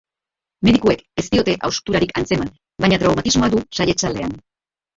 Medikuek 0.67 1.03
ez 1.23 1.25
diote 1.35 1.55
hausturarik 1.69 2.15
antzeman, 2.23 2.51
baina 2.87 3.01
traumatismoa 3.07 3.53
du 3.57 3.65
saihetsaldean. 3.81 4.39